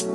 Good 0.00 0.08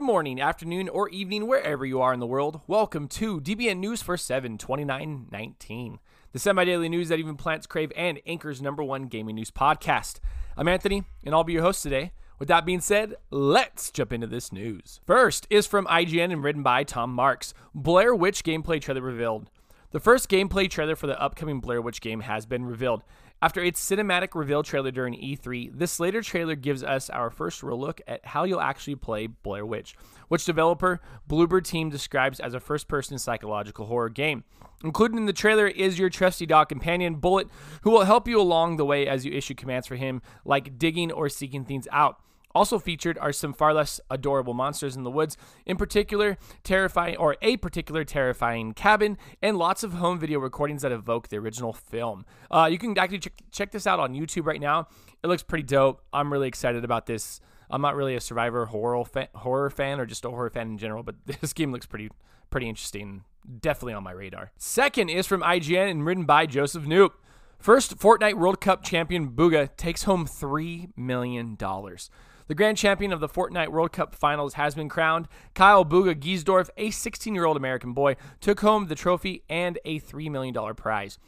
morning, 0.00 0.40
afternoon, 0.40 0.88
or 0.88 1.08
evening, 1.08 1.48
wherever 1.48 1.84
you 1.84 2.00
are 2.00 2.14
in 2.14 2.20
the 2.20 2.26
world. 2.26 2.60
Welcome 2.68 3.08
to 3.08 3.40
DBN 3.40 3.78
News 3.78 4.00
for 4.00 4.16
7 4.16 4.58
29 4.58 5.26
19, 5.28 5.98
the 6.30 6.38
semi 6.38 6.64
daily 6.64 6.88
news 6.88 7.08
that 7.08 7.18
even 7.18 7.34
plants 7.34 7.66
crave 7.66 7.90
and 7.96 8.20
Anchor's 8.24 8.62
number 8.62 8.84
one 8.84 9.08
gaming 9.08 9.34
news 9.34 9.50
podcast. 9.50 10.20
I'm 10.56 10.68
Anthony, 10.68 11.02
and 11.24 11.34
I'll 11.34 11.42
be 11.42 11.54
your 11.54 11.62
host 11.62 11.82
today. 11.82 12.12
With 12.38 12.46
that 12.46 12.64
being 12.64 12.80
said, 12.80 13.16
let's 13.32 13.90
jump 13.90 14.12
into 14.12 14.28
this 14.28 14.52
news. 14.52 15.00
First 15.04 15.48
is 15.50 15.66
from 15.66 15.86
IGN 15.86 16.32
and 16.32 16.44
written 16.44 16.62
by 16.62 16.84
Tom 16.84 17.12
Marks 17.12 17.54
Blair 17.74 18.14
Witch 18.14 18.44
gameplay 18.44 18.80
trailer 18.80 19.02
revealed. 19.02 19.50
The 19.90 20.00
first 20.00 20.28
gameplay 20.28 20.68
trailer 20.68 20.96
for 20.96 21.06
the 21.06 21.18
upcoming 21.18 21.60
Blair 21.60 21.80
Witch 21.80 22.02
game 22.02 22.20
has 22.20 22.44
been 22.44 22.66
revealed. 22.66 23.02
After 23.40 23.64
its 23.64 23.82
cinematic 23.82 24.34
reveal 24.34 24.62
trailer 24.62 24.90
during 24.90 25.14
E3, 25.14 25.70
this 25.72 25.98
later 25.98 26.20
trailer 26.20 26.56
gives 26.56 26.82
us 26.84 27.08
our 27.08 27.30
first 27.30 27.62
real 27.62 27.80
look 27.80 28.02
at 28.06 28.26
how 28.26 28.44
you'll 28.44 28.60
actually 28.60 28.96
play 28.96 29.28
Blair 29.28 29.64
Witch, 29.64 29.96
which 30.28 30.44
developer 30.44 31.00
Bloober 31.26 31.64
Team 31.64 31.88
describes 31.88 32.38
as 32.38 32.52
a 32.52 32.60
first 32.60 32.86
person 32.86 33.18
psychological 33.18 33.86
horror 33.86 34.10
game. 34.10 34.44
Included 34.84 35.16
in 35.16 35.24
the 35.24 35.32
trailer 35.32 35.66
is 35.66 35.98
your 35.98 36.10
trusty 36.10 36.44
dog 36.44 36.68
companion, 36.68 37.14
Bullet, 37.14 37.48
who 37.80 37.90
will 37.90 38.04
help 38.04 38.28
you 38.28 38.38
along 38.38 38.76
the 38.76 38.84
way 38.84 39.06
as 39.06 39.24
you 39.24 39.32
issue 39.32 39.54
commands 39.54 39.86
for 39.86 39.96
him, 39.96 40.20
like 40.44 40.78
digging 40.78 41.10
or 41.10 41.30
seeking 41.30 41.64
things 41.64 41.88
out. 41.90 42.20
Also 42.58 42.80
featured 42.80 43.16
are 43.18 43.32
some 43.32 43.52
far 43.52 43.72
less 43.72 44.00
adorable 44.10 44.52
monsters 44.52 44.96
in 44.96 45.04
the 45.04 45.12
woods, 45.12 45.36
in 45.64 45.76
particular, 45.76 46.36
terrifying 46.64 47.16
or 47.16 47.36
a 47.40 47.56
particular 47.56 48.02
terrifying 48.02 48.74
cabin, 48.74 49.16
and 49.40 49.56
lots 49.56 49.84
of 49.84 49.92
home 49.92 50.18
video 50.18 50.40
recordings 50.40 50.82
that 50.82 50.90
evoke 50.90 51.28
the 51.28 51.36
original 51.36 51.72
film. 51.72 52.26
Uh, 52.50 52.68
you 52.68 52.76
can 52.76 52.98
actually 52.98 53.20
check, 53.20 53.34
check 53.52 53.70
this 53.70 53.86
out 53.86 54.00
on 54.00 54.12
YouTube 54.12 54.44
right 54.44 54.60
now. 54.60 54.88
It 55.22 55.28
looks 55.28 55.44
pretty 55.44 55.62
dope. 55.62 56.02
I'm 56.12 56.32
really 56.32 56.48
excited 56.48 56.82
about 56.82 57.06
this. 57.06 57.40
I'm 57.70 57.80
not 57.80 57.94
really 57.94 58.16
a 58.16 58.20
survivor 58.20 58.66
horror 58.66 59.04
fan, 59.04 59.28
horror 59.36 59.70
fan 59.70 60.00
or 60.00 60.04
just 60.04 60.24
a 60.24 60.28
horror 60.28 60.50
fan 60.50 60.66
in 60.66 60.78
general, 60.78 61.04
but 61.04 61.14
this 61.40 61.52
game 61.52 61.70
looks 61.70 61.86
pretty 61.86 62.10
pretty 62.50 62.68
interesting. 62.68 63.22
Definitely 63.60 63.94
on 63.94 64.02
my 64.02 64.10
radar. 64.10 64.50
Second 64.58 65.10
is 65.10 65.28
from 65.28 65.42
IGN 65.42 65.88
and 65.88 66.04
written 66.04 66.24
by 66.24 66.46
Joseph 66.46 66.86
Knoop. 66.86 67.10
First, 67.60 67.98
Fortnite 67.98 68.34
World 68.34 68.60
Cup 68.60 68.82
champion 68.82 69.30
Bugha 69.30 69.76
takes 69.76 70.04
home 70.04 70.26
$3 70.26 70.90
million. 70.96 71.56
The 72.48 72.54
grand 72.54 72.78
champion 72.78 73.12
of 73.12 73.20
the 73.20 73.28
Fortnite 73.28 73.68
World 73.68 73.92
Cup 73.92 74.14
finals 74.14 74.54
has 74.54 74.74
been 74.74 74.88
crowned. 74.88 75.28
Kyle 75.54 75.84
Bugha 75.84 76.14
Giesdorf, 76.14 76.70
a 76.78 76.90
16 76.90 77.34
year 77.34 77.44
old 77.44 77.58
American 77.58 77.92
boy, 77.92 78.16
took 78.40 78.60
home 78.60 78.86
the 78.86 78.94
trophy 78.94 79.42
and 79.50 79.78
a 79.84 80.00
$3 80.00 80.30
million 80.30 80.54
prize. 80.74 81.18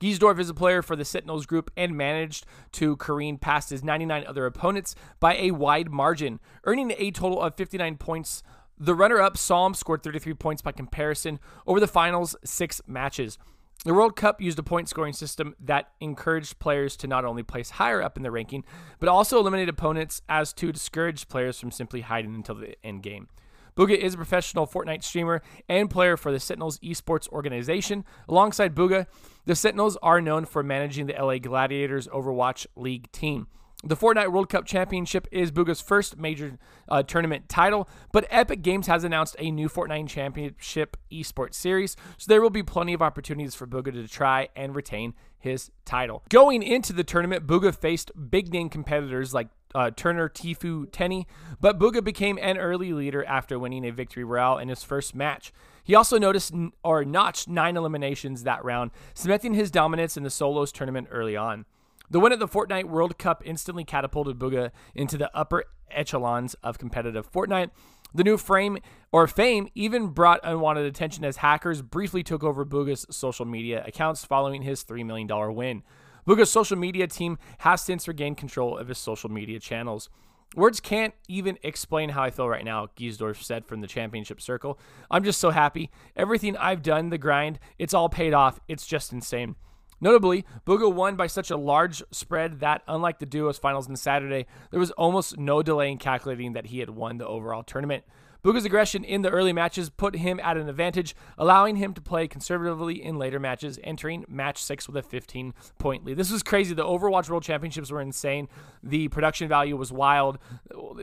Giesdorf 0.00 0.38
is 0.38 0.48
a 0.48 0.54
player 0.54 0.80
for 0.80 0.96
the 0.96 1.04
Sentinels 1.04 1.44
group 1.44 1.70
and 1.76 1.94
managed 1.94 2.46
to 2.72 2.96
careen 2.96 3.36
past 3.36 3.68
his 3.68 3.84
99 3.84 4.24
other 4.26 4.46
opponents 4.46 4.94
by 5.20 5.36
a 5.36 5.50
wide 5.50 5.90
margin, 5.90 6.40
earning 6.64 6.94
a 6.96 7.10
total 7.10 7.42
of 7.42 7.56
59 7.56 7.98
points. 7.98 8.42
The 8.78 8.94
runner 8.94 9.20
up, 9.20 9.36
Psalm, 9.36 9.74
scored 9.74 10.02
33 10.02 10.32
points 10.32 10.62
by 10.62 10.72
comparison 10.72 11.40
over 11.66 11.78
the 11.78 11.88
finals 11.88 12.34
six 12.42 12.80
matches. 12.86 13.36
The 13.82 13.94
World 13.94 14.14
Cup 14.14 14.42
used 14.42 14.58
a 14.58 14.62
point 14.62 14.90
scoring 14.90 15.14
system 15.14 15.54
that 15.58 15.92
encouraged 16.00 16.58
players 16.58 16.98
to 16.98 17.06
not 17.06 17.24
only 17.24 17.42
place 17.42 17.70
higher 17.70 18.02
up 18.02 18.18
in 18.18 18.22
the 18.22 18.30
ranking, 18.30 18.62
but 18.98 19.08
also 19.08 19.38
eliminate 19.38 19.70
opponents 19.70 20.20
as 20.28 20.52
to 20.54 20.70
discourage 20.70 21.28
players 21.28 21.58
from 21.58 21.70
simply 21.70 22.02
hiding 22.02 22.34
until 22.34 22.56
the 22.56 22.74
end 22.84 23.02
game. 23.02 23.28
Bugha 23.74 23.96
is 23.96 24.12
a 24.12 24.18
professional 24.18 24.66
Fortnite 24.66 25.02
streamer 25.02 25.40
and 25.66 25.88
player 25.88 26.18
for 26.18 26.30
the 26.30 26.38
Sentinels 26.38 26.78
esports 26.80 27.26
organization. 27.30 28.04
Alongside 28.28 28.74
Bugha, 28.74 29.06
the 29.46 29.56
Sentinels 29.56 29.96
are 30.02 30.20
known 30.20 30.44
for 30.44 30.62
managing 30.62 31.06
the 31.06 31.14
LA 31.14 31.38
Gladiators 31.38 32.06
Overwatch 32.08 32.66
League 32.76 33.10
team. 33.12 33.46
The 33.82 33.96
Fortnite 33.96 34.30
World 34.30 34.50
Cup 34.50 34.66
Championship 34.66 35.26
is 35.32 35.50
Bugha's 35.50 35.80
first 35.80 36.18
major 36.18 36.58
uh, 36.86 37.02
tournament 37.02 37.48
title, 37.48 37.88
but 38.12 38.26
Epic 38.28 38.60
Games 38.60 38.88
has 38.88 39.04
announced 39.04 39.36
a 39.38 39.50
new 39.50 39.70
Fortnite 39.70 40.06
Championship 40.06 40.98
esports 41.10 41.54
series, 41.54 41.96
so 42.18 42.26
there 42.28 42.42
will 42.42 42.50
be 42.50 42.62
plenty 42.62 42.92
of 42.92 43.00
opportunities 43.00 43.54
for 43.54 43.66
Bugha 43.66 43.90
to 43.92 44.06
try 44.06 44.48
and 44.54 44.74
retain 44.74 45.14
his 45.38 45.70
title. 45.86 46.22
Going 46.28 46.62
into 46.62 46.92
the 46.92 47.04
tournament, 47.04 47.46
Bugha 47.46 47.74
faced 47.74 48.10
big 48.30 48.52
name 48.52 48.68
competitors 48.68 49.32
like 49.32 49.48
uh, 49.74 49.90
Turner 49.96 50.28
Tfue, 50.28 50.88
Tenney, 50.92 51.26
but 51.58 51.78
Bugha 51.78 52.04
became 52.04 52.38
an 52.42 52.58
early 52.58 52.92
leader 52.92 53.24
after 53.24 53.58
winning 53.58 53.86
a 53.86 53.92
victory 53.92 54.24
royale 54.24 54.58
in 54.58 54.68
his 54.68 54.82
first 54.82 55.14
match. 55.14 55.54
He 55.82 55.94
also 55.94 56.18
noticed 56.18 56.52
or 56.84 57.06
notched 57.06 57.48
nine 57.48 57.78
eliminations 57.78 58.42
that 58.42 58.62
round, 58.62 58.90
cementing 59.14 59.54
his 59.54 59.70
dominance 59.70 60.18
in 60.18 60.22
the 60.22 60.28
solos 60.28 60.70
tournament 60.70 61.08
early 61.10 61.34
on. 61.34 61.64
The 62.10 62.18
win 62.18 62.32
at 62.32 62.40
the 62.40 62.48
Fortnite 62.48 62.86
World 62.86 63.18
Cup 63.18 63.40
instantly 63.46 63.84
catapulted 63.84 64.36
Bugha 64.36 64.72
into 64.96 65.16
the 65.16 65.30
upper 65.36 65.64
echelons 65.92 66.54
of 66.54 66.76
competitive 66.76 67.30
Fortnite. 67.30 67.70
The 68.12 68.24
new 68.24 68.36
frame 68.36 68.78
or 69.12 69.28
fame 69.28 69.68
even 69.76 70.08
brought 70.08 70.40
unwanted 70.42 70.86
attention 70.86 71.24
as 71.24 71.36
hackers 71.36 71.82
briefly 71.82 72.24
took 72.24 72.42
over 72.42 72.66
Bugha's 72.66 73.06
social 73.10 73.46
media 73.46 73.84
accounts 73.86 74.24
following 74.24 74.62
his 74.62 74.82
$3 74.82 75.06
million 75.06 75.28
win. 75.54 75.84
Bugha's 76.26 76.50
social 76.50 76.76
media 76.76 77.06
team 77.06 77.38
has 77.58 77.80
since 77.80 78.08
regained 78.08 78.36
control 78.38 78.76
of 78.76 78.88
his 78.88 78.98
social 78.98 79.30
media 79.30 79.60
channels. 79.60 80.08
Words 80.56 80.80
can't 80.80 81.14
even 81.28 81.58
explain 81.62 82.08
how 82.08 82.24
I 82.24 82.30
feel 82.30 82.48
right 82.48 82.64
now, 82.64 82.88
Giesdorf 82.98 83.40
said 83.40 83.64
from 83.66 83.82
the 83.82 83.86
championship 83.86 84.40
circle. 84.40 84.80
I'm 85.08 85.22
just 85.22 85.38
so 85.38 85.50
happy. 85.50 85.90
Everything 86.16 86.56
I've 86.56 86.82
done, 86.82 87.10
the 87.10 87.18
grind, 87.18 87.60
it's 87.78 87.94
all 87.94 88.08
paid 88.08 88.34
off. 88.34 88.58
It's 88.66 88.84
just 88.84 89.12
insane. 89.12 89.54
Notably, 90.00 90.44
Bugha 90.66 90.92
won 90.92 91.16
by 91.16 91.26
such 91.26 91.50
a 91.50 91.56
large 91.56 92.02
spread 92.10 92.60
that, 92.60 92.82
unlike 92.88 93.18
the 93.18 93.26
duos 93.26 93.58
finals 93.58 93.88
on 93.88 93.96
Saturday, 93.96 94.46
there 94.70 94.80
was 94.80 94.90
almost 94.92 95.38
no 95.38 95.62
delay 95.62 95.90
in 95.90 95.98
calculating 95.98 96.54
that 96.54 96.66
he 96.66 96.78
had 96.78 96.90
won 96.90 97.18
the 97.18 97.26
overall 97.26 97.62
tournament. 97.62 98.04
Bugha's 98.42 98.64
aggression 98.64 99.04
in 99.04 99.20
the 99.20 99.28
early 99.28 99.52
matches 99.52 99.90
put 99.90 100.16
him 100.16 100.40
at 100.40 100.56
an 100.56 100.68
advantage, 100.68 101.14
allowing 101.36 101.76
him 101.76 101.92
to 101.92 102.00
play 102.00 102.26
conservatively 102.26 103.02
in 103.02 103.18
later 103.18 103.38
matches, 103.38 103.78
entering 103.84 104.24
match 104.28 104.62
six 104.62 104.86
with 104.86 104.96
a 104.96 105.02
15 105.02 105.52
point 105.78 106.04
lead. 106.04 106.16
This 106.16 106.30
was 106.30 106.42
crazy. 106.42 106.74
The 106.74 106.84
Overwatch 106.84 107.28
World 107.28 107.42
Championships 107.42 107.90
were 107.90 108.00
insane. 108.00 108.48
The 108.82 109.08
production 109.08 109.46
value 109.46 109.76
was 109.76 109.92
wild. 109.92 110.38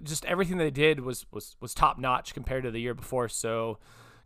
Just 0.02 0.26
everything 0.26 0.58
they 0.58 0.72
did 0.72 1.02
was 1.02 1.28
was 1.32 1.56
was 1.62 1.76
top 1.76 2.00
notch 2.00 2.34
compared 2.34 2.64
to 2.64 2.72
the 2.72 2.82
year 2.82 2.96
before. 2.96 3.30
So, 3.30 3.78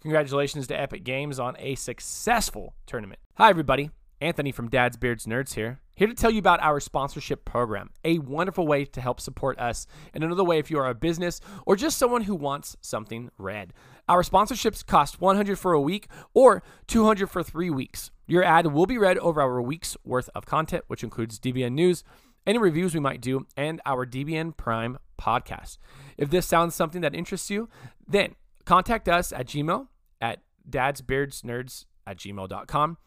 congratulations 0.02 0.68
to 0.68 0.80
Epic 0.80 1.03
Games 1.03 1.38
on 1.38 1.58
a 1.59 1.76
successful 1.76 2.76
tournament. 2.86 3.20
Hi, 3.36 3.50
everybody. 3.50 3.92
Anthony 4.22 4.52
from 4.52 4.70
Dad's 4.70 4.98
Beards 4.98 5.26
Nerds 5.26 5.56
here, 5.56 5.80
here 5.96 6.08
to 6.08 6.14
tell 6.14 6.30
you 6.30 6.40
about 6.40 6.62
our 6.62 6.80
sponsorship 6.80 7.44
program, 7.44 7.90
a 8.06 8.20
wonderful 8.20 8.68
way 8.68 8.86
to 8.86 9.02
help 9.02 9.20
support 9.20 9.59
us, 9.59 9.88
and 10.14 10.24
another 10.24 10.44
way 10.44 10.59
if 10.59 10.70
you 10.70 10.78
are 10.78 10.88
a 10.88 10.96
business 10.96 11.42
or 11.66 11.76
just 11.76 11.98
someone 11.98 12.24
who 12.24 12.36
wants 12.36 12.78
something 12.82 13.32
read. 13.38 13.74
Our 14.08 14.22
sponsorships 14.22 14.86
cost 14.86 15.20
100 15.20 15.58
for 15.58 15.74
a 15.74 15.82
week 15.82 16.08
or 16.34 16.62
200 16.88 17.28
for 17.30 17.42
3 17.42 17.70
weeks. 17.72 18.12
Your 18.28 18.44
ad 18.44 18.68
will 18.68 18.86
be 18.86 18.98
read 18.98 19.18
over 19.18 19.42
our 19.42 19.62
week's 19.62 19.98
worth 20.06 20.30
of 20.36 20.46
content, 20.46 20.86
which 20.88 21.03
includes 21.03 21.40
DBN 21.40 21.74
news, 21.74 22.03
any 22.46 22.59
reviews 22.59 22.94
we 22.94 23.00
might 23.00 23.22
do, 23.22 23.48
and 23.58 23.82
our 23.86 24.06
DBN 24.06 24.56
Prime 24.56 25.00
podcast. 25.20 25.78
If 26.18 26.30
this 26.30 26.46
sounds 26.46 26.76
something 26.76 27.02
that 27.02 27.16
interests 27.16 27.50
you, 27.50 27.70
then 28.08 28.36
contact 28.66 29.09
us 29.09 29.34
at 29.34 29.48
Gmail 29.48 29.88
at 30.20 30.42
dadsbeardsnerds 30.70 31.86
at 32.06 32.18
gmail.com 32.18 32.98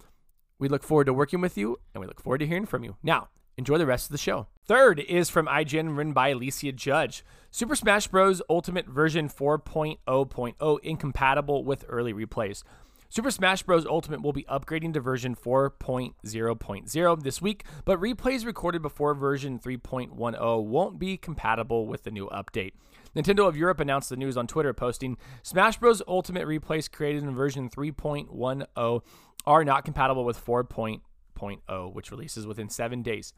we 0.64 0.68
look 0.70 0.82
forward 0.82 1.04
to 1.04 1.12
working 1.12 1.42
with 1.42 1.58
you 1.58 1.78
and 1.92 2.00
we 2.00 2.06
look 2.06 2.22
forward 2.22 2.38
to 2.38 2.46
hearing 2.46 2.64
from 2.64 2.84
you. 2.84 2.96
Now, 3.02 3.28
enjoy 3.58 3.76
the 3.76 3.84
rest 3.84 4.06
of 4.06 4.12
the 4.12 4.18
show. 4.18 4.46
Third 4.64 4.98
is 4.98 5.28
from 5.28 5.46
IGN, 5.46 5.94
written 5.94 6.14
by 6.14 6.30
Alicia 6.30 6.72
Judge. 6.72 7.22
Super 7.50 7.76
Smash 7.76 8.08
Bros. 8.08 8.40
Ultimate 8.48 8.86
version 8.86 9.28
4.0.0 9.28 10.78
incompatible 10.82 11.64
with 11.64 11.84
early 11.86 12.14
replays. 12.14 12.62
Super 13.10 13.30
Smash 13.30 13.62
Bros. 13.62 13.84
Ultimate 13.84 14.22
will 14.22 14.32
be 14.32 14.44
upgrading 14.44 14.94
to 14.94 15.00
version 15.00 15.36
4.0.0 15.36 17.22
this 17.22 17.42
week, 17.42 17.64
but 17.84 18.00
replays 18.00 18.46
recorded 18.46 18.80
before 18.80 19.12
version 19.12 19.58
3.10 19.58 20.64
won't 20.64 20.98
be 20.98 21.18
compatible 21.18 21.86
with 21.86 22.04
the 22.04 22.10
new 22.10 22.26
update. 22.30 22.72
Nintendo 23.14 23.46
of 23.46 23.54
Europe 23.54 23.80
announced 23.80 24.08
the 24.08 24.16
news 24.16 24.38
on 24.38 24.46
Twitter, 24.46 24.72
posting 24.72 25.18
Smash 25.42 25.76
Bros. 25.76 26.00
Ultimate 26.08 26.48
replays 26.48 26.90
created 26.90 27.22
in 27.22 27.34
version 27.34 27.68
3.10 27.68 29.02
are 29.46 29.64
not 29.64 29.84
compatible 29.84 30.24
with 30.24 30.44
4.0, 30.44 31.94
which 31.94 32.10
releases 32.10 32.46
within 32.46 32.68
seven 32.68 33.02
days. 33.02 33.32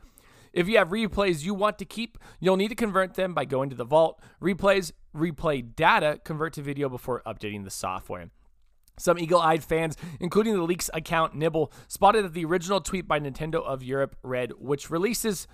If 0.52 0.68
you 0.68 0.78
have 0.78 0.88
replays 0.88 1.44
you 1.44 1.52
want 1.54 1.78
to 1.78 1.84
keep, 1.84 2.18
you'll 2.40 2.56
need 2.56 2.68
to 2.68 2.74
convert 2.74 3.14
them 3.14 3.34
by 3.34 3.44
going 3.44 3.68
to 3.70 3.76
the 3.76 3.84
vault. 3.84 4.22
Replays, 4.40 4.92
replay 5.14 5.74
data, 5.74 6.20
convert 6.24 6.54
to 6.54 6.62
video 6.62 6.88
before 6.88 7.22
updating 7.26 7.64
the 7.64 7.70
software. 7.70 8.30
Some 8.98 9.18
eagle 9.18 9.40
eyed 9.40 9.62
fans, 9.62 9.96
including 10.20 10.54
the 10.54 10.62
leaks 10.62 10.88
account 10.94 11.34
Nibel, 11.34 11.70
spotted 11.88 12.24
that 12.24 12.32
the 12.32 12.46
original 12.46 12.80
tweet 12.80 13.06
by 13.06 13.20
Nintendo 13.20 13.62
of 13.62 13.82
Europe 13.82 14.16
read, 14.22 14.52
which 14.58 14.90
releases 14.90 15.46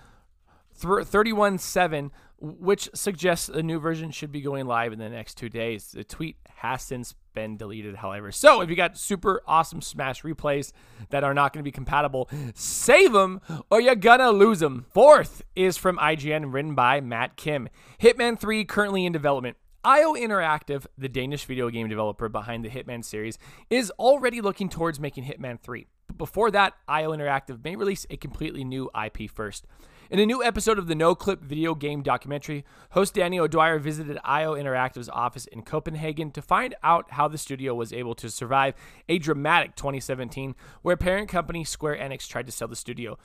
31 0.75 1.59
7, 1.59 2.11
which 2.41 2.91
suggests 2.95 3.49
a 3.49 3.63
new 3.63 3.79
version 3.79 4.11
should 4.11 4.33
be 4.33 4.41
going 4.41 4.67
live 4.67 4.93
in 4.93 4.99
the 4.99 5.09
next 5.09 5.37
two 5.37 5.49
days. 5.49 5.93
The 5.93 6.05
tweet 6.05 6.37
has 6.57 6.83
since 6.83 7.15
been 7.35 7.57
deleted, 7.57 7.97
however. 7.97 8.33
So 8.33 8.61
if 8.61 8.71
you 8.71 8.77
got 8.77 8.99
super 8.99 9.43
awesome 9.47 9.81
Smash 9.81 10.23
replays 10.23 10.73
that 11.11 11.25
are 11.25 11.35
not 11.35 11.53
going 11.53 11.61
to 11.61 11.65
be 11.65 11.73
compatible, 11.73 12.29
save 12.55 13.13
them 13.13 13.41
or 13.71 13.81
you're 13.81 13.95
gonna 13.95 14.31
lose 14.31 14.61
them. 14.61 14.87
Fourth 14.93 15.43
is 15.55 15.77
from 15.77 15.99
IGN, 15.99 16.53
written 16.53 16.75
by 16.75 17.01
Matt 17.01 17.37
Kim. 17.37 17.69
Hitman 18.01 18.39
3 18.39 18.65
currently 18.65 19.07
in 19.07 19.13
development. 19.13 19.57
IO 19.85 20.15
Interactive, 20.15 20.87
the 20.97 21.09
Danish 21.09 21.45
video 21.45 21.69
game 21.69 21.89
developer 21.89 22.29
behind 22.29 22.65
the 22.65 22.69
Hitman 22.69 23.05
series, 23.05 23.37
is 23.69 23.91
already 23.99 24.41
looking 24.41 24.69
towards 24.69 25.01
making 25.01 25.25
Hitman 25.25 25.61
3. 25.61 25.89
But 26.13 26.19
before 26.19 26.51
that, 26.51 26.75
IO 26.87 27.13
Interactive 27.13 27.65
may 27.65 27.75
release 27.75 28.07
a 28.11 28.19
completely 28.19 28.65
new 28.65 28.91
IP 28.95 29.31
first. 29.31 29.67
In 30.11 30.19
a 30.19 30.27
new 30.27 30.45
episode 30.45 30.79
of 30.79 30.87
the 30.87 30.95
Noclip 30.95 31.41
video 31.41 31.75
game 31.75 32.03
documentary, 32.03 32.67
host 32.91 33.15
Danny 33.15 33.39
O'Dwyer 33.39 33.79
visited 33.79 34.19
IO 34.23 34.55
Interactive's 34.55 35.09
office 35.09 35.47
in 35.47 35.63
Copenhagen 35.63 36.31
to 36.33 36.43
find 36.43 36.75
out 36.83 37.13
how 37.13 37.29
the 37.29 37.39
studio 37.39 37.75
was 37.75 37.95
able 37.95 38.15
to 38.17 38.29
survive 38.29 38.75
a 39.09 39.19
dramatic 39.19 39.75
2017 39.75 40.55
where 40.83 40.99
parent 40.99 41.31
company 41.31 41.65
Square 41.65 41.97
Enix 41.97 42.29
tried 42.29 42.45
to 42.45 42.53
sell 42.53 42.69
the 42.69 42.77
studio. 42.77 43.17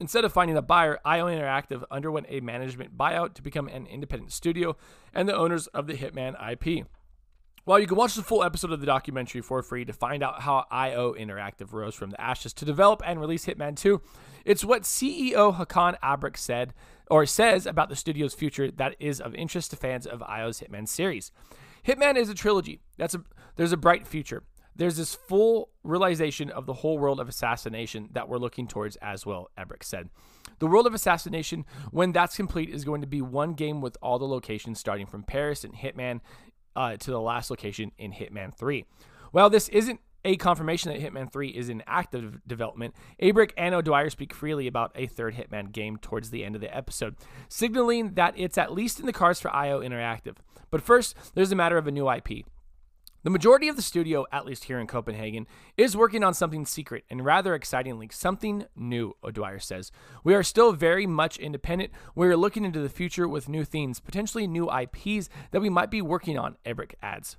Instead 0.00 0.24
of 0.24 0.32
finding 0.32 0.56
a 0.56 0.62
buyer, 0.62 0.98
IO 1.04 1.26
Interactive 1.26 1.84
underwent 1.88 2.26
a 2.28 2.40
management 2.40 2.98
buyout 2.98 3.34
to 3.34 3.42
become 3.42 3.68
an 3.68 3.86
independent 3.86 4.32
studio 4.32 4.76
and 5.14 5.28
the 5.28 5.36
owners 5.36 5.68
of 5.68 5.86
the 5.86 5.94
Hitman 5.94 6.34
IP. 6.50 6.84
While 7.64 7.80
you 7.80 7.86
can 7.86 7.96
watch 7.96 8.14
the 8.14 8.22
full 8.22 8.44
episode 8.44 8.72
of 8.72 8.80
the 8.80 8.86
documentary 8.86 9.40
for 9.40 9.62
free 9.62 9.86
to 9.86 9.92
find 9.94 10.22
out 10.22 10.42
how 10.42 10.66
IO 10.70 11.14
Interactive 11.14 11.72
rose 11.72 11.94
from 11.94 12.10
the 12.10 12.20
ashes 12.20 12.52
to 12.54 12.66
develop 12.66 13.00
and 13.06 13.18
release 13.18 13.46
Hitman 13.46 13.74
2, 13.74 14.02
it's 14.44 14.66
what 14.66 14.82
CEO 14.82 15.56
Hakan 15.56 15.98
Abrak 16.00 16.36
said 16.36 16.74
or 17.10 17.24
says 17.24 17.64
about 17.64 17.88
the 17.88 17.96
studio's 17.96 18.34
future 18.34 18.70
that 18.70 18.96
is 19.00 19.18
of 19.18 19.34
interest 19.34 19.70
to 19.70 19.76
fans 19.76 20.06
of 20.06 20.22
IO's 20.22 20.60
Hitman 20.60 20.86
series. 20.86 21.32
Hitman 21.86 22.16
is 22.16 22.28
a 22.28 22.34
trilogy. 22.34 22.80
That's 22.98 23.14
a 23.14 23.24
there's 23.56 23.72
a 23.72 23.78
bright 23.78 24.06
future. 24.06 24.42
There's 24.76 24.96
this 24.96 25.14
full 25.14 25.70
realization 25.84 26.50
of 26.50 26.66
the 26.66 26.72
whole 26.74 26.98
world 26.98 27.20
of 27.20 27.28
assassination 27.28 28.08
that 28.12 28.28
we're 28.28 28.38
looking 28.38 28.66
towards 28.66 28.96
as 28.96 29.24
well, 29.24 29.48
Abrak 29.56 29.84
said. 29.84 30.10
The 30.58 30.66
world 30.66 30.86
of 30.86 30.94
assassination, 30.94 31.64
when 31.92 32.12
that's 32.12 32.36
complete, 32.36 32.70
is 32.70 32.84
going 32.84 33.00
to 33.00 33.06
be 33.06 33.22
one 33.22 33.54
game 33.54 33.80
with 33.80 33.96
all 34.02 34.18
the 34.18 34.26
locations 34.26 34.80
starting 34.80 35.06
from 35.06 35.22
Paris 35.22 35.62
and 35.62 35.74
Hitman 35.74 36.20
uh, 36.76 36.96
to 36.96 37.10
the 37.10 37.20
last 37.20 37.50
location 37.50 37.92
in 37.98 38.12
Hitman 38.12 38.54
3. 38.54 38.84
While 39.32 39.50
this 39.50 39.68
isn't 39.70 40.00
a 40.24 40.36
confirmation 40.36 40.92
that 40.92 41.00
Hitman 41.00 41.30
3 41.30 41.48
is 41.48 41.68
in 41.68 41.82
active 41.86 42.40
development, 42.46 42.94
Abrak 43.20 43.50
and 43.56 43.74
O'Dwyer 43.74 44.10
speak 44.10 44.32
freely 44.32 44.66
about 44.66 44.92
a 44.94 45.06
third 45.06 45.34
Hitman 45.34 45.72
game 45.72 45.98
towards 45.98 46.30
the 46.30 46.44
end 46.44 46.54
of 46.54 46.60
the 46.60 46.74
episode, 46.74 47.16
signaling 47.48 48.14
that 48.14 48.34
it's 48.36 48.56
at 48.56 48.72
least 48.72 49.00
in 49.00 49.06
the 49.06 49.12
cards 49.12 49.40
for 49.40 49.54
IO 49.54 49.80
Interactive. 49.80 50.36
But 50.70 50.82
first, 50.82 51.14
there's 51.34 51.52
a 51.52 51.56
matter 51.56 51.76
of 51.76 51.86
a 51.86 51.92
new 51.92 52.10
IP. 52.10 52.46
The 53.24 53.30
majority 53.30 53.68
of 53.68 53.76
the 53.76 53.80
studio, 53.82 54.26
at 54.30 54.44
least 54.44 54.64
here 54.64 54.78
in 54.78 54.86
Copenhagen, 54.86 55.46
is 55.78 55.96
working 55.96 56.22
on 56.22 56.34
something 56.34 56.66
secret 56.66 57.04
and 57.08 57.24
rather 57.24 57.54
excitingly, 57.54 58.10
something 58.12 58.66
new, 58.76 59.16
O'Dwyer 59.24 59.60
says. 59.60 59.90
We 60.22 60.34
are 60.34 60.42
still 60.42 60.72
very 60.72 61.06
much 61.06 61.38
independent. 61.38 61.90
We 62.14 62.26
are 62.28 62.36
looking 62.36 62.66
into 62.66 62.80
the 62.80 62.90
future 62.90 63.26
with 63.26 63.48
new 63.48 63.64
themes, 63.64 63.98
potentially 63.98 64.46
new 64.46 64.70
IPs 64.70 65.30
that 65.52 65.62
we 65.62 65.70
might 65.70 65.90
be 65.90 66.02
working 66.02 66.38
on, 66.38 66.56
Abrak 66.66 66.96
adds. 67.02 67.38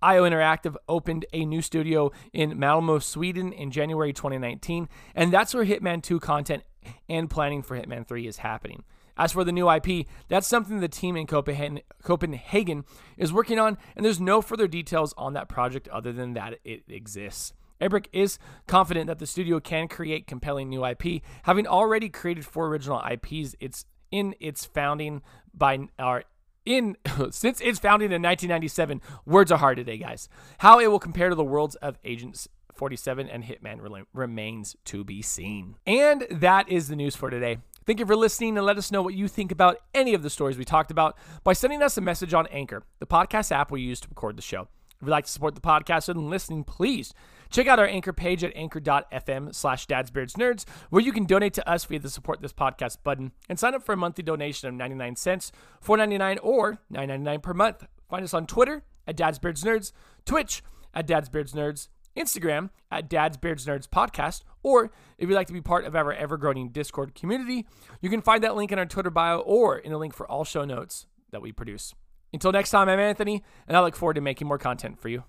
IO 0.00 0.22
Interactive 0.22 0.76
opened 0.88 1.26
a 1.32 1.44
new 1.44 1.62
studio 1.62 2.12
in 2.32 2.56
Malmo, 2.56 3.00
Sweden 3.00 3.52
in 3.52 3.72
January 3.72 4.12
2019, 4.12 4.88
and 5.16 5.32
that's 5.32 5.52
where 5.52 5.64
Hitman 5.64 6.00
2 6.00 6.20
content 6.20 6.62
and 7.08 7.28
planning 7.28 7.62
for 7.62 7.76
Hitman 7.76 8.06
3 8.06 8.28
is 8.28 8.36
happening. 8.36 8.84
As 9.16 9.32
for 9.32 9.44
the 9.44 9.52
new 9.52 9.70
IP, 9.70 10.06
that's 10.28 10.46
something 10.46 10.80
the 10.80 10.88
team 10.88 11.16
in 11.16 11.26
Copenhagen 11.26 12.84
is 13.16 13.32
working 13.32 13.58
on, 13.58 13.78
and 13.96 14.04
there's 14.04 14.20
no 14.20 14.42
further 14.42 14.66
details 14.66 15.14
on 15.16 15.34
that 15.34 15.48
project 15.48 15.88
other 15.88 16.12
than 16.12 16.34
that 16.34 16.58
it 16.64 16.82
exists. 16.88 17.52
Abrak 17.80 18.06
is 18.12 18.38
confident 18.66 19.06
that 19.08 19.18
the 19.18 19.26
studio 19.26 19.60
can 19.60 19.88
create 19.88 20.26
compelling 20.26 20.68
new 20.68 20.84
IP, 20.84 21.22
having 21.42 21.66
already 21.66 22.08
created 22.08 22.46
four 22.46 22.66
original 22.68 23.02
IPs. 23.10 23.54
It's 23.60 23.84
in 24.10 24.34
its 24.40 24.64
founding 24.64 25.22
by 25.52 25.88
our 25.98 26.24
in 26.64 26.96
since 27.30 27.60
its 27.60 27.78
founding 27.78 28.12
in 28.12 28.22
1997. 28.22 29.00
Words 29.26 29.52
are 29.52 29.58
hard 29.58 29.76
today, 29.76 29.98
guys. 29.98 30.28
How 30.58 30.78
it 30.78 30.90
will 30.90 31.00
compare 31.00 31.28
to 31.28 31.34
the 31.34 31.44
worlds 31.44 31.74
of 31.76 31.98
Agents 32.04 32.48
47 32.74 33.28
and 33.28 33.44
Hitman 33.44 34.04
remains 34.12 34.76
to 34.86 35.04
be 35.04 35.22
seen. 35.22 35.76
And 35.86 36.26
that 36.30 36.68
is 36.68 36.88
the 36.88 36.96
news 36.96 37.14
for 37.14 37.30
today. 37.30 37.58
Thank 37.86 37.98
you 37.98 38.06
for 38.06 38.16
listening 38.16 38.56
and 38.56 38.64
let 38.64 38.78
us 38.78 38.90
know 38.90 39.02
what 39.02 39.12
you 39.12 39.28
think 39.28 39.52
about 39.52 39.78
any 39.94 40.14
of 40.14 40.22
the 40.22 40.30
stories 40.30 40.56
we 40.56 40.64
talked 40.64 40.90
about 40.90 41.18
by 41.42 41.52
sending 41.52 41.82
us 41.82 41.98
a 41.98 42.00
message 42.00 42.32
on 42.32 42.46
Anchor, 42.46 42.82
the 42.98 43.06
podcast 43.06 43.52
app 43.52 43.70
we 43.70 43.82
use 43.82 44.00
to 44.00 44.08
record 44.08 44.36
the 44.36 44.42
show. 44.42 44.68
If 45.00 45.02
you'd 45.02 45.10
like 45.10 45.26
to 45.26 45.30
support 45.30 45.54
the 45.54 45.60
podcast 45.60 46.08
and 46.08 46.30
listening, 46.30 46.64
please 46.64 47.12
check 47.50 47.66
out 47.66 47.78
our 47.78 47.86
Anchor 47.86 48.14
page 48.14 48.42
at 48.42 48.56
anchor.fm 48.56 49.54
slash 49.54 49.86
dadsbeardsnerds, 49.86 50.64
where 50.88 51.02
you 51.02 51.12
can 51.12 51.26
donate 51.26 51.52
to 51.54 51.68
us 51.68 51.84
via 51.84 51.98
the 51.98 52.08
support 52.08 52.40
this 52.40 52.54
podcast 52.54 52.98
button 53.04 53.32
and 53.50 53.58
sign 53.58 53.74
up 53.74 53.82
for 53.82 53.92
a 53.92 53.98
monthly 53.98 54.24
donation 54.24 54.66
of 54.66 54.74
99 54.74 55.16
cents, 55.16 55.52
4.99 55.84 56.38
or 56.42 56.78
9.99 56.90 57.42
per 57.42 57.52
month. 57.52 57.86
Find 58.08 58.24
us 58.24 58.32
on 58.32 58.46
Twitter 58.46 58.82
at 59.06 59.16
dadsbeardsnerds, 59.16 59.92
Twitch 60.24 60.62
at 60.94 61.06
dadsbeardsnerds, 61.06 61.88
Instagram 62.16 62.70
at 62.90 63.08
Dad's 63.08 63.36
Beards 63.36 63.66
Nerds 63.66 63.88
Podcast, 63.88 64.42
or 64.62 64.92
if 65.18 65.28
you'd 65.28 65.34
like 65.34 65.46
to 65.48 65.52
be 65.52 65.60
part 65.60 65.84
of 65.84 65.94
our 65.94 66.12
ever 66.12 66.36
growing 66.36 66.70
Discord 66.70 67.14
community, 67.14 67.66
you 68.00 68.10
can 68.10 68.22
find 68.22 68.42
that 68.44 68.56
link 68.56 68.72
in 68.72 68.78
our 68.78 68.86
Twitter 68.86 69.10
bio 69.10 69.38
or 69.38 69.78
in 69.78 69.92
the 69.92 69.98
link 69.98 70.14
for 70.14 70.30
all 70.30 70.44
show 70.44 70.64
notes 70.64 71.06
that 71.30 71.42
we 71.42 71.52
produce. 71.52 71.94
Until 72.32 72.52
next 72.52 72.70
time, 72.70 72.88
I'm 72.88 72.98
Anthony, 72.98 73.44
and 73.68 73.76
I 73.76 73.80
look 73.80 73.94
forward 73.94 74.14
to 74.14 74.20
making 74.20 74.48
more 74.48 74.58
content 74.58 74.98
for 74.98 75.08
you. 75.08 75.24